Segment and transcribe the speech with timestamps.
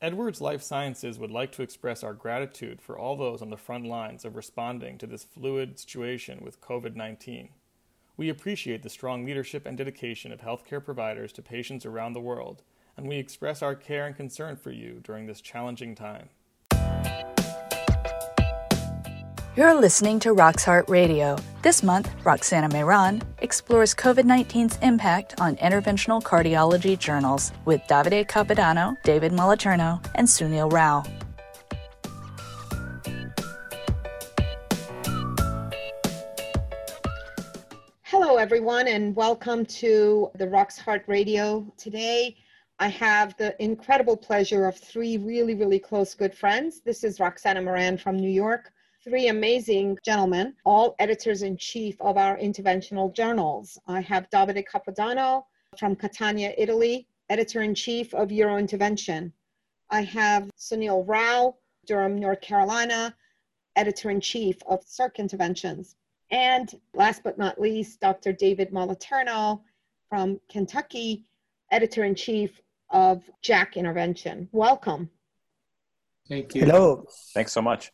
[0.00, 3.84] Edwards Life Sciences would like to express our gratitude for all those on the front
[3.84, 7.48] lines of responding to this fluid situation with COVID 19.
[8.16, 12.62] We appreciate the strong leadership and dedication of healthcare providers to patients around the world,
[12.96, 16.28] and we express our care and concern for you during this challenging time.
[19.58, 21.36] You're listening to Rox Heart Radio.
[21.62, 28.94] This month, Roxana Mehran explores COVID 19's impact on interventional cardiology journals with Davide Capodanno,
[29.02, 31.02] David Moliterno, and Sunil Rao.
[38.04, 41.66] Hello, everyone, and welcome to the Rox Heart Radio.
[41.76, 42.36] Today,
[42.78, 46.80] I have the incredible pleasure of three really, really close good friends.
[46.80, 48.72] This is Roxana Mehran from New York
[49.08, 53.78] three amazing gentlemen, all editors in chief of our interventional journals.
[53.86, 55.44] I have Davide Capodanno
[55.78, 59.32] from Catania, Italy, editor in chief of Eurointervention.
[59.88, 63.16] I have Sunil Rao, Durham, North Carolina,
[63.76, 65.96] editor in chief of Circ Interventions.
[66.30, 68.34] And last but not least, Dr.
[68.34, 69.62] David Moliterno
[70.10, 71.24] from Kentucky,
[71.72, 74.48] editor in chief of JACC Intervention.
[74.52, 75.08] Welcome.
[76.28, 76.66] Thank you.
[76.66, 77.06] Hello.
[77.32, 77.90] Thanks so much.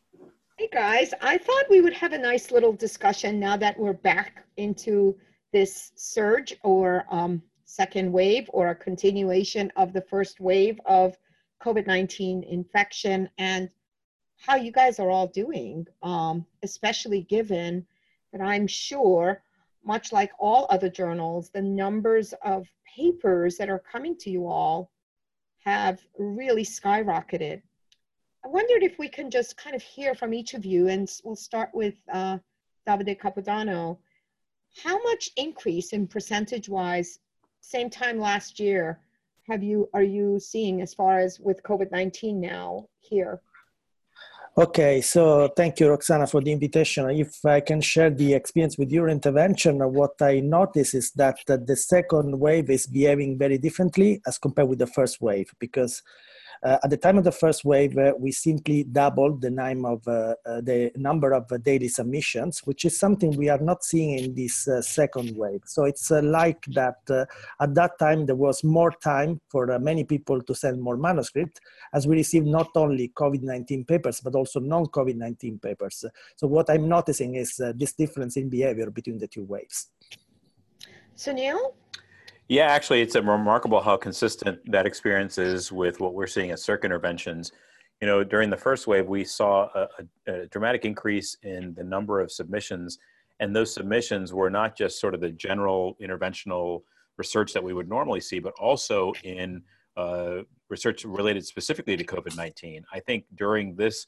[0.56, 4.44] Hey guys, I thought we would have a nice little discussion now that we're back
[4.56, 5.18] into
[5.52, 11.18] this surge or um, second wave or a continuation of the first wave of
[11.60, 13.68] COVID 19 infection and
[14.36, 17.84] how you guys are all doing, um, especially given
[18.32, 19.42] that I'm sure,
[19.84, 24.92] much like all other journals, the numbers of papers that are coming to you all
[25.64, 27.60] have really skyrocketed.
[28.44, 31.34] I wondered if we can just kind of hear from each of you, and we'll
[31.34, 32.38] start with uh,
[32.86, 33.96] Davide Capodanno.
[34.82, 37.20] How much increase in percentage-wise,
[37.62, 39.00] same time last year,
[39.48, 43.40] have you are you seeing as far as with COVID-19 now here?
[44.56, 47.10] Okay, so thank you, Roxana, for the invitation.
[47.10, 52.38] If I can share the experience with Eurointervention, what I notice is that the second
[52.38, 56.02] wave is behaving very differently as compared with the first wave because
[56.64, 59.48] at the time of the first wave, uh, we simply doubled the,
[59.84, 63.84] of, uh, uh, the number of uh, daily submissions, which is something we are not
[63.84, 65.60] seeing in this uh, second wave.
[65.66, 66.96] So it's like that
[67.60, 71.60] at that time there was more time for many people to send more manuscript
[71.92, 76.04] as we received not only COVID-19 papers, but also non-COVID-19 papers.
[76.36, 79.88] So what I'm noticing is this difference in behavior between the two waves.
[81.16, 81.74] Sunil?
[82.48, 86.84] Yeah, actually, it's remarkable how consistent that experience is with what we're seeing at Circ
[86.84, 87.52] interventions.
[88.02, 89.88] You know, during the first wave, we saw a,
[90.26, 92.98] a, dramatic increase in the number of submissions,
[93.40, 96.82] and those submissions were not just sort of the general interventional
[97.16, 99.62] research that we would normally see, but also in
[99.96, 100.38] uh,
[100.68, 102.84] research related specifically to COVID 19.
[102.92, 104.06] I think during this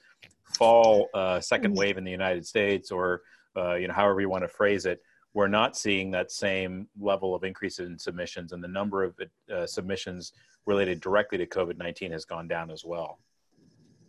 [0.58, 1.78] fall uh, second mm.
[1.78, 3.22] wave in the United States, or
[3.56, 5.00] uh, you know, however you want to phrase it,
[5.36, 9.14] we're not seeing that same level of increase in submissions, and the number of
[9.52, 10.32] uh, submissions
[10.64, 13.18] related directly to COVID 19 has gone down as well.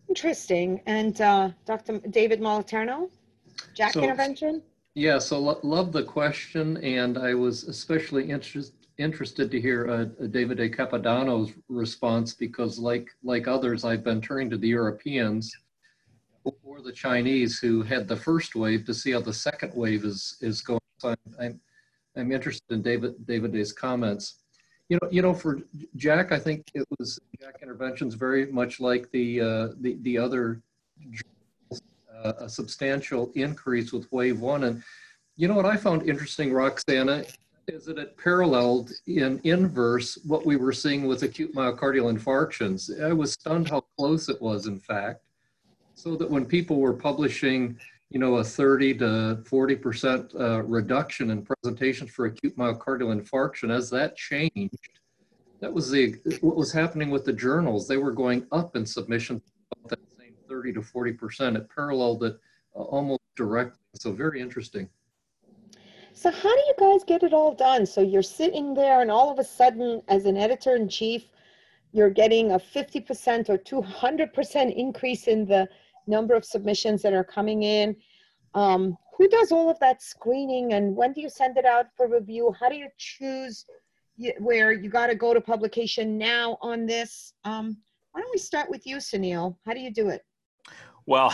[0.08, 0.80] Interesting.
[0.86, 2.00] And uh, Dr.
[2.12, 3.10] David Moliterno,
[3.78, 4.62] JACC so, intervention?
[4.96, 10.26] Yeah, so lo- love the question, and I was especially interested interested to hear uh,
[10.28, 15.54] Davide Capodanno's response because, like like others, I've been turning to the Europeans
[16.64, 20.38] or the Chinese who had the first wave to see how the second wave is
[20.40, 21.60] is going so I'm,
[22.16, 24.36] I'm, interested in David David's comments.
[24.90, 25.60] You know, you know, for
[25.98, 30.62] JACC, I think it was JACC interventions very much like the uh, the the other
[32.24, 34.64] uh, a substantial increase with wave one.
[34.64, 34.84] And
[35.36, 37.26] you know what I found interesting, Roxana,
[37.68, 42.90] is that it paralleled in inverse what we were seeing with acute myocardial infarctions.
[43.04, 45.22] I was stunned how close it was, in fact,
[45.94, 47.78] so that when people were publishing
[48.10, 49.06] you know, a 30 to
[49.44, 53.76] 40% uh, reduction in presentations for acute myocardial infarction.
[53.76, 55.00] As that changed,
[55.60, 57.88] that was the what was happening with the journals.
[57.88, 59.42] They were going up in submissions
[59.90, 61.58] that same 30 to 40%.
[61.58, 62.40] It paralleled it
[62.76, 63.80] uh, almost directly.
[63.96, 64.90] So very interesting.
[66.14, 67.86] So how do you guys get it all done?
[67.86, 71.26] So you're sitting there and all of a sudden as an editor in chief,
[71.92, 75.68] you're getting a 50% or 200% increase in the
[76.08, 77.96] number of submissions that are coming in.
[78.54, 82.08] Um, who does all of that screening and when do you send it out for
[82.08, 82.54] review?
[82.60, 83.66] How do you choose
[84.40, 87.34] where you got to go to publication now on this?
[87.44, 87.78] Um,
[88.12, 89.56] why don't we start with you, Sunil?
[89.66, 90.24] How do you do it?
[91.06, 91.34] Well,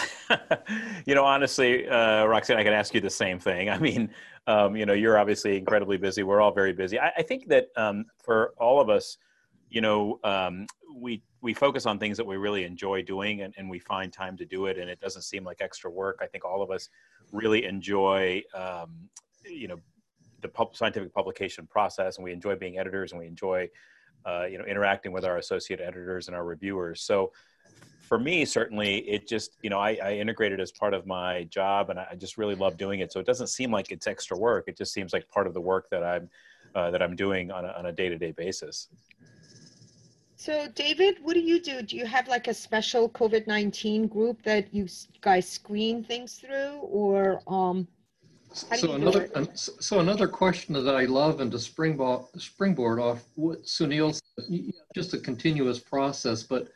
[1.05, 3.69] you know, honestly, uh, Roxanne, I can ask you the same thing.
[3.69, 4.09] I mean,
[4.47, 6.23] um, you know, you're obviously incredibly busy.
[6.23, 6.99] We're all very busy.
[6.99, 9.17] I, I think that um, for all of us,
[9.73, 13.67] you know, um, we we focus on things that we really enjoy doing, and, and
[13.67, 16.19] we find time to do it, and it doesn't seem like extra work.
[16.21, 16.89] I think all of us
[17.31, 19.09] really enjoy, um,
[19.43, 19.79] you know,
[20.41, 23.67] the pub- scientific publication process, and we enjoy being editors, and we enjoy,
[24.27, 27.01] uh, you know, interacting with our associate editors and our reviewers.
[27.01, 27.31] So
[28.07, 31.45] for me, certainly, it just you know I, I integrate it as part of my
[31.45, 33.11] job, and I just really love doing it.
[33.11, 34.65] So it doesn't seem like it's extra work.
[34.67, 36.29] It just seems like part of the work that I'm
[36.75, 38.87] uh, that I'm doing on a, on a day-to-day basis.
[40.43, 41.81] So, David, what do you do?
[41.81, 44.89] Do you have like a special COVID 19 group that you
[45.21, 47.87] guys screen things through, or um,
[48.51, 54.19] so another so another question that I love and to springboard springboard off what Sunil
[54.37, 56.43] said, just a continuous process.
[56.43, 56.67] But,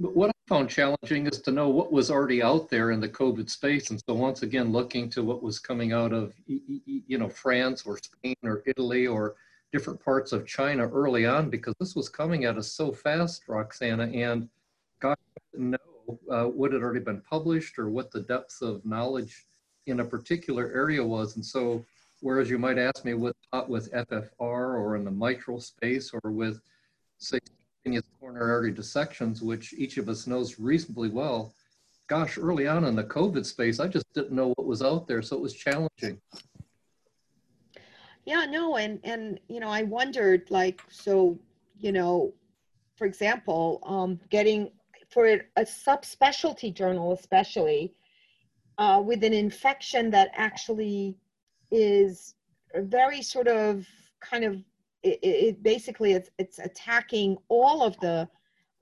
[0.00, 3.08] but what I found challenging is to know what was already out there in the
[3.08, 7.28] COVID space, and so once again looking to what was coming out of you know
[7.28, 9.36] France or Spain or Italy or
[9.72, 14.04] different parts of China early on because this was coming at us so fast, Roxana,
[14.04, 14.48] and
[15.00, 15.16] God
[15.52, 19.46] didn't know uh, what had already been published or what the depth of knowledge
[19.86, 21.36] in a particular area was.
[21.36, 21.84] And so,
[22.20, 23.34] whereas you might ask me what
[23.68, 26.60] with FFR or in the mitral space or with,
[27.18, 27.38] say,
[28.20, 31.54] coronary artery dissections, which each of us knows reasonably well,
[32.06, 35.22] gosh, early on in the COVID space, I just didn't know what was out there.
[35.22, 36.20] So it was challenging.
[38.30, 41.36] Yeah, no, and and you know, I wondered like, so,
[41.76, 42.32] you know,
[42.94, 44.70] for example, um, getting
[45.08, 47.92] for a subspecialty journal, especially,
[48.78, 51.16] uh, with an infection that actually
[51.72, 52.36] is
[52.76, 53.84] very sort of
[54.20, 54.62] kind of
[55.02, 58.28] it, it basically it's it's attacking all of the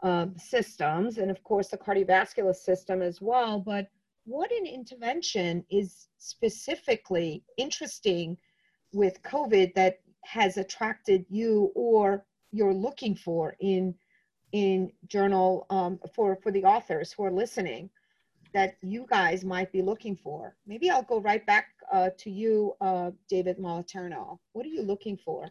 [0.03, 3.89] um, systems and of course the cardiovascular system as well but
[4.27, 8.37] what an intervention is specifically interesting
[8.93, 13.95] with covid that has attracted you or you're looking for in
[14.53, 17.91] in journal um, for for the authors who are listening
[18.55, 20.57] that you guys might be looking for.
[20.67, 24.39] Maybe I'll go right back uh, to you, uh, David Moliterno.
[24.53, 25.49] What are you looking for?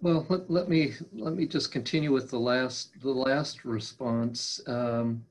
[0.00, 4.60] Well, let, let, me let me just continue with the last the last response.
[4.66, 5.24] Um,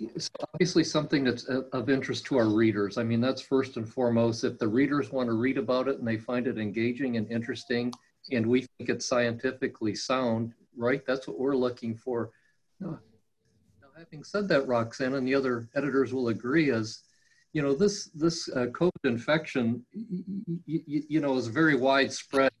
[0.00, 2.98] it's obviously something that's of interest to our readers.
[2.98, 4.44] I mean, that's first and foremost.
[4.44, 7.92] If the readers want to read about it and they find it engaging and interesting,
[8.30, 11.04] and we think it's scientifically sound, right?
[11.06, 12.30] That's what we're looking for
[12.80, 12.98] Now
[13.98, 17.02] having said that, Roxanne, and the other editors will agree, is
[17.52, 19.84] you know this this uh, COVID infection,
[20.66, 22.52] you know, is very widespread,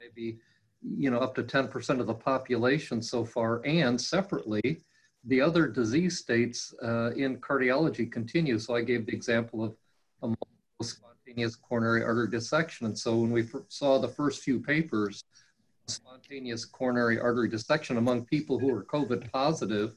[0.00, 0.38] maybe
[0.82, 4.80] you know up to 10% of the population so far, and separately,
[5.26, 8.58] the other disease states uh, in cardiology continue.
[8.58, 9.74] So I gave the example of
[10.22, 15.24] a spontaneous coronary artery dissection, and so when we saw the first few papers,
[15.86, 19.96] spontaneous coronary artery dissection among people who are COVID positive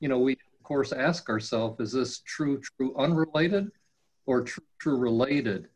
[0.00, 3.70] you know, we of course ask ourselves, is this true, true unrelated
[4.26, 5.68] or true, true related?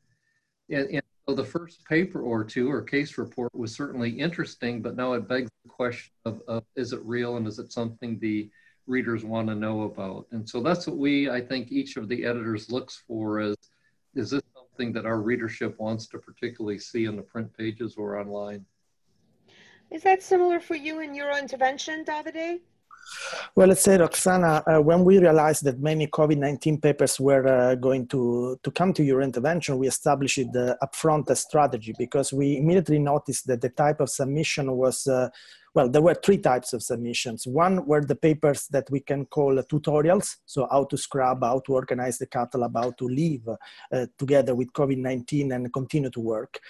[0.71, 4.97] And, and so the first paper or two or case report was certainly interesting, but
[4.97, 8.51] now it begs the question of, of is it real and is it something the
[8.91, 10.27] readers want to know about?
[10.33, 13.57] And so that's what we, I think each of the editors looks for is,
[14.15, 18.19] is this something that our readership wants to particularly see in the print pages or
[18.19, 18.65] online?
[19.91, 22.61] Is that similar for you in Eurointervention, Davide?
[23.57, 27.75] Well, let's say, Roxana, uh, when we realized that many COVID 19 papers were uh,
[27.75, 33.47] going to, to come to Eurointervention, we established the upfront strategy because we immediately noticed
[33.49, 35.29] that the type of submission was uh,
[35.75, 37.47] well, there were three types of submissions.
[37.47, 41.75] One were the papers that we can call tutorials, so how to scrub, how to
[41.75, 43.49] organize the cath lab, how to live
[43.93, 46.61] uh, together with COVID-19 and continue to work.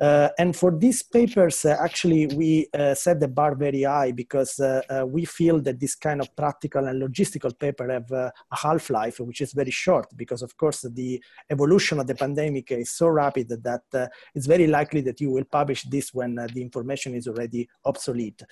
[0.00, 4.58] Uh, and for these papers, uh, actually, we uh, set the bar very high because
[4.60, 9.20] uh, uh, we feel that this kind of practical and logistical paper have a half-life,
[9.20, 13.48] which is very short because, of course, the evolution of the pandemic is so rapid
[13.48, 18.42] that it's very likely that you will publish this when the information is already obsolete.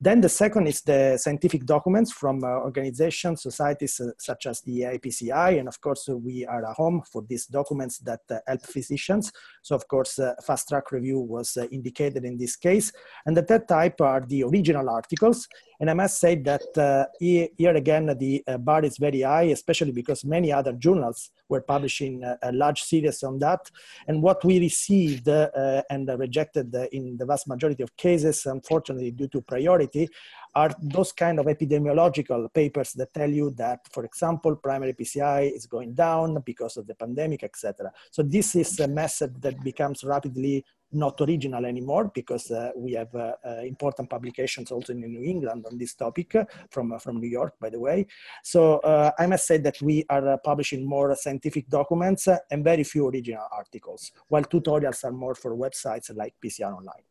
[0.00, 4.80] Then the second is the scientific documents from uh, organizations, societies uh, such as the
[4.82, 9.32] APCI, and of course uh, we are a home for these documents that help physicians.
[9.62, 12.92] So of course, fast track review was indicated in this case.
[13.26, 15.48] And the third type are the original articles.
[15.80, 19.92] And I must say that uh, here, again, the uh, bar is very high, especially
[19.92, 23.70] because many other journals were publishing a, large series on that.
[24.06, 29.28] And what we received uh, and rejected in the vast majority of cases, unfortunately, due
[29.28, 30.08] to priority,
[30.54, 35.66] are those kind of epidemiological papers that tell you that, for example, primary PCI is
[35.66, 37.92] going down because of the pandemic, etc.
[38.10, 43.14] So this is a method that becomes rapidly not original anymore because uh, we have
[43.14, 46.34] uh, uh, important publications also in New England on this topic
[46.70, 48.06] from, from New York, by the way.
[48.42, 48.80] So
[49.18, 54.10] I must say that we are publishing more scientific documents and very few original articles,
[54.28, 57.04] while tutorials are more for websites like PCR Online.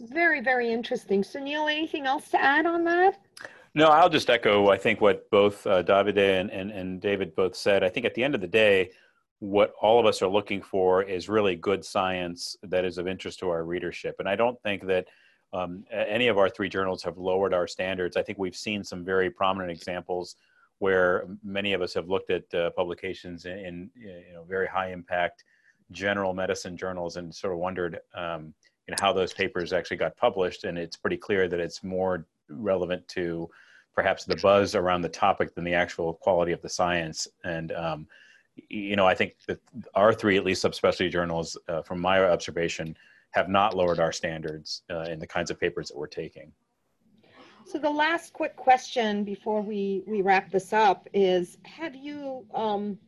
[0.00, 1.22] Very, very interesting.
[1.22, 3.20] Sunil, anything else to add on that?
[3.74, 7.56] No, I'll just echo, I think, what both uh, Davide and, and, and David both
[7.56, 7.82] said.
[7.82, 8.90] I think at the end of the day,
[9.40, 13.40] what all of us are looking for is really good science that is of interest
[13.40, 14.16] to our readership.
[14.20, 15.08] And I don't think that
[15.52, 18.16] um, any of our three journals have lowered our standards.
[18.16, 20.36] I think we've seen some very prominent examples
[20.78, 24.92] where many of us have looked at uh, publications in, in, you know, very high
[24.92, 25.44] impact
[25.90, 28.54] general medicine journals and sort of wondered um,
[28.86, 30.64] you know, how those papers actually got published.
[30.64, 33.48] And it's pretty clear that it's more relevant to
[33.94, 37.28] perhaps the buzz around the topic than the actual quality of the science.
[37.44, 38.06] And um,
[38.68, 39.60] you know, I think that
[39.94, 42.96] our three, at least subspecialty journals, uh, from my observation,
[43.30, 46.52] have not lowered our standards uh, in the kinds of papers that we're taking.
[47.66, 52.98] So the last quick question before we, we wrap this up is, have you um,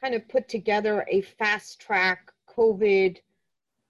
[0.00, 3.18] kind of put together a fast track COVID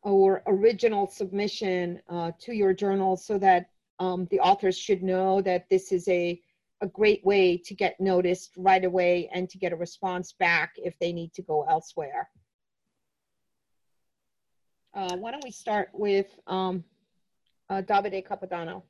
[0.06, 5.68] or original submission uh, to your journal so that um, the authors should know that
[5.68, 6.40] this is a,
[6.80, 10.96] a great way to get noticed right away and to get a response back if
[11.00, 12.30] they need to go elsewhere.
[14.94, 16.84] Uh, why don't we start with um,
[17.68, 18.82] uh, Davide Capodanno?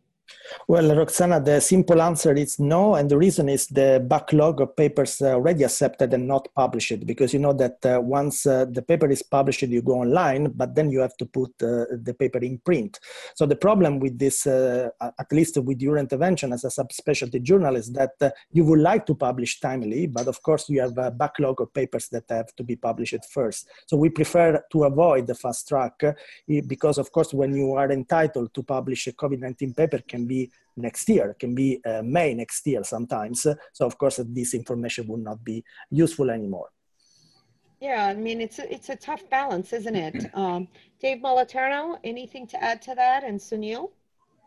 [0.69, 5.23] Well, Roxana, the simple answer is no, and the reason is the backlog of papers
[5.23, 7.07] already accepted and not published.
[7.07, 10.75] Because you know that uh, once uh, the paper is published, you go online, but
[10.75, 12.99] then you have to put uh, the paper in print.
[13.35, 17.93] So the problem with this, uh, at least with Eurointervention as a subspecialty journal, is
[17.93, 21.61] that uh, you would like to publish timely, but of course you have a backlog
[21.61, 23.69] of papers that have to be published first.
[23.87, 26.03] So we prefer to avoid the fast track
[26.67, 31.09] because, of course, when you are entitled to publish a COVID-19 paper can be next
[31.09, 33.43] year, can be uh, May next year sometimes.
[33.79, 36.71] So of course, this information would not be useful anymore.
[37.81, 40.17] Yeah, I mean, it's a, it's a tough balance, isn't it?
[40.43, 40.69] Um,
[41.01, 43.25] Dave Moliterno, anything to add to that?
[43.25, 43.91] And Sunil?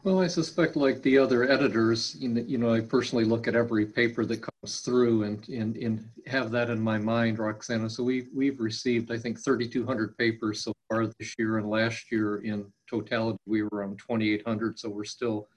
[0.04, 4.24] Well, I suspect like the other editors, you know, I personally look at every paper
[4.26, 7.90] that comes through and, and, and have that in my mind, Roxana.
[7.90, 12.38] So we, we've received, I think, 3,200 papers so far this year and last year
[12.38, 14.80] in totality, we were on 2,800.
[14.80, 15.50] So we're still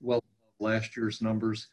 [0.00, 0.22] well
[0.58, 1.68] last year's numbers.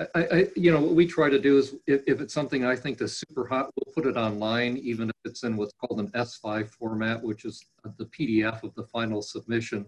[0.00, 2.76] I, I, you know, what we try to do is if, if it's something I
[2.76, 6.08] think is super hot, we'll put it online, even if it's in what's called an
[6.12, 7.64] S5 format, which is
[7.96, 9.86] the PDF of the final submission.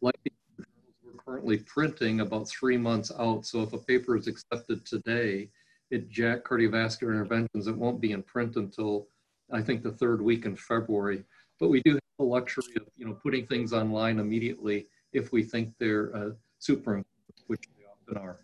[0.00, 0.14] Like
[0.56, 3.46] we're currently printing about three months out.
[3.46, 5.50] So if a paper is accepted today,
[5.90, 9.08] it JACC cardiovascular interventions, it won't be in print until
[9.52, 11.24] I think the third week in February.
[11.58, 15.42] But we do have the luxury of, you know, putting things online immediately if we
[15.42, 17.04] think they're uh, super,
[17.46, 18.38] which they often are.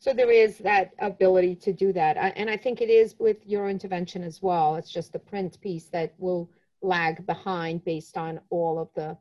[0.00, 2.16] So there is that ability to do that.
[2.36, 4.76] And I think it is with Eurointervention as well.
[4.76, 6.48] It's just the print piece that will
[6.82, 9.16] lag behind based on all of the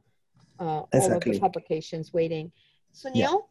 [0.59, 0.99] uh, exactly.
[0.99, 2.51] all of the publications waiting.
[2.93, 3.41] Sunil?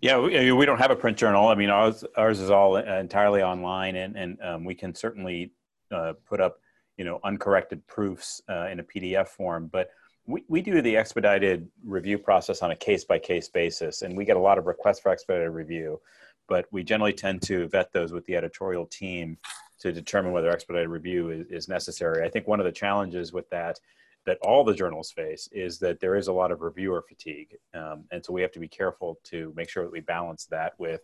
[0.00, 1.48] Yeah, yeah we, we, don't have a print journal.
[1.48, 5.52] I mean, ours, ours is all entirely online, and, and um, we can certainly
[5.90, 6.58] uh, put up,
[6.96, 9.68] you know, uncorrected proofs uh, in a PDF form.
[9.70, 9.90] But
[10.26, 14.24] we, we do the expedited review process on a case by case basis, and we
[14.24, 16.00] get a lot of requests for expedited review,
[16.48, 19.38] but we generally tend to vet those with the editorial team
[19.78, 22.24] to determine whether expedited review is, is necessary.
[22.24, 23.78] I think one of the challenges with that
[24.26, 27.56] that all the journals face is that there is a lot of reviewer fatigue.
[27.74, 30.72] Um, and so we have to be careful to make sure that we balance that
[30.78, 31.02] with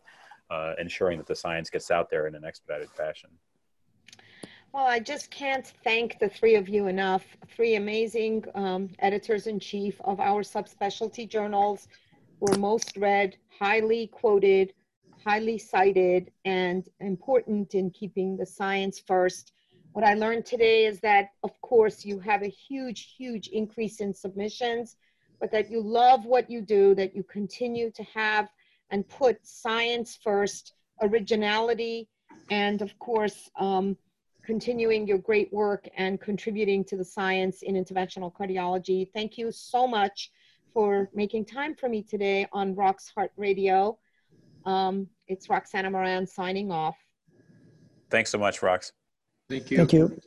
[0.50, 3.30] uh, ensuring that the science gets out there in an expedited fashion.
[4.72, 7.26] Well, I just can't thank the three of you enough.
[7.54, 11.88] Three amazing um, editors in chief of our subspecialty journals
[12.40, 14.72] were most read, highly quoted,
[15.22, 19.52] highly cited, and important in keeping the science first.
[19.92, 24.14] What I learned today is that, of course, you have a huge, huge increase in
[24.14, 24.96] submissions,
[25.38, 28.48] but that you love what you do, that you continue to have
[28.88, 32.08] and put science first, originality,
[32.48, 33.98] and of course, um,
[34.44, 39.08] continuing your great work and contributing to the science in interventional cardiology.
[39.12, 40.30] Thank you so much
[40.72, 43.98] for making time for me today on Rox Heart Radio.
[44.64, 46.96] Um, it's Roxana Mehran signing off.
[48.10, 48.92] Thanks so much, Rox.
[49.48, 49.78] Thank you.
[49.78, 50.20] Thank you.